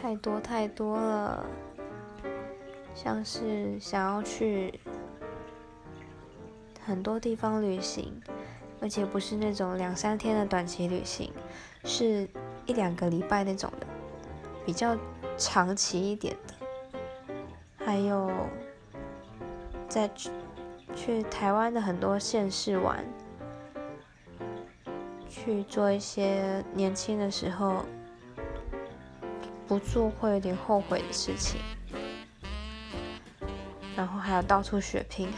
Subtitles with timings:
[0.00, 1.44] 太多太多了，
[2.94, 4.80] 像是想要去
[6.82, 8.18] 很多地方旅行，
[8.80, 11.30] 而且不是那种两三天的短期旅行，
[11.84, 12.26] 是
[12.64, 13.86] 一两个礼拜那种的，
[14.64, 14.96] 比较
[15.36, 16.54] 长期一点的。
[17.84, 18.30] 还有
[19.86, 20.30] 在去
[20.94, 23.04] 去台湾的很多县市玩，
[25.28, 27.84] 去做一些年轻的时候
[29.70, 31.60] 不做会有点后悔的事情，
[33.96, 35.28] 然后还有到处血拼。